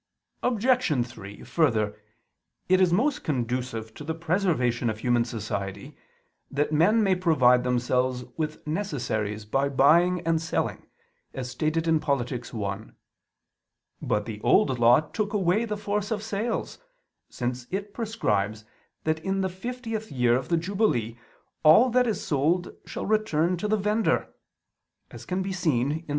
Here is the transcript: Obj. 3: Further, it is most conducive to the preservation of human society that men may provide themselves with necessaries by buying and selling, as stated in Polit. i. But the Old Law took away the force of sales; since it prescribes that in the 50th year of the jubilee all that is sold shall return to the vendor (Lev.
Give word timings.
Obj. 0.41 1.05
3: 1.07 1.43
Further, 1.43 1.95
it 2.67 2.81
is 2.81 2.91
most 2.91 3.23
conducive 3.23 3.93
to 3.93 4.03
the 4.03 4.15
preservation 4.15 4.89
of 4.89 4.97
human 4.97 5.23
society 5.25 5.95
that 6.49 6.71
men 6.71 7.03
may 7.03 7.13
provide 7.15 7.63
themselves 7.63 8.25
with 8.35 8.65
necessaries 8.65 9.45
by 9.45 9.69
buying 9.69 10.21
and 10.21 10.41
selling, 10.41 10.87
as 11.35 11.51
stated 11.51 11.87
in 11.87 11.99
Polit. 11.99 12.33
i. 12.51 12.77
But 14.01 14.25
the 14.25 14.41
Old 14.41 14.79
Law 14.79 15.01
took 15.01 15.33
away 15.33 15.65
the 15.65 15.77
force 15.77 16.09
of 16.09 16.23
sales; 16.23 16.79
since 17.29 17.67
it 17.69 17.93
prescribes 17.93 18.65
that 19.03 19.19
in 19.19 19.41
the 19.41 19.49
50th 19.49 20.09
year 20.09 20.35
of 20.35 20.49
the 20.49 20.57
jubilee 20.57 21.15
all 21.61 21.91
that 21.91 22.07
is 22.07 22.25
sold 22.25 22.75
shall 22.87 23.05
return 23.05 23.55
to 23.57 23.67
the 23.67 23.77
vendor 23.77 24.33
(Lev. 25.13 26.01